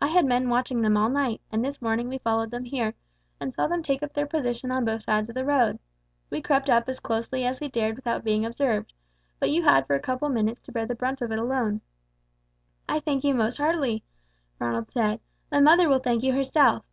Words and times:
I 0.00 0.06
had 0.06 0.24
men 0.24 0.48
watching 0.48 0.80
them 0.80 0.96
all 0.96 1.08
night, 1.08 1.40
and 1.50 1.64
this 1.64 1.82
morning 1.82 2.06
we 2.08 2.18
followed 2.18 2.52
them 2.52 2.62
here, 2.62 2.94
and 3.40 3.52
saw 3.52 3.66
them 3.66 3.82
take 3.82 4.00
up 4.00 4.12
their 4.12 4.24
position 4.28 4.70
on 4.70 4.84
both 4.84 5.02
sides 5.02 5.28
of 5.28 5.34
the 5.34 5.44
road. 5.44 5.80
We 6.30 6.40
crept 6.40 6.70
up 6.70 6.88
as 6.88 7.00
closely 7.00 7.44
as 7.44 7.58
we 7.58 7.66
dared 7.66 7.96
without 7.96 8.22
being 8.22 8.46
observed, 8.46 8.92
but 9.40 9.50
you 9.50 9.64
had 9.64 9.88
for 9.88 9.96
a 9.96 10.00
couple 10.00 10.28
of 10.28 10.34
minutes 10.34 10.60
to 10.66 10.70
bear 10.72 10.86
the 10.86 10.94
brunt 10.94 11.20
of 11.20 11.32
it 11.32 11.38
alone." 11.40 11.80
"I 12.88 13.00
thank 13.00 13.24
you 13.24 13.34
most 13.34 13.56
heartily," 13.58 14.04
Ronald 14.60 14.92
said. 14.92 15.18
"My 15.50 15.58
mother 15.58 15.88
will 15.88 15.98
thank 15.98 16.22
you 16.22 16.32
herself." 16.32 16.84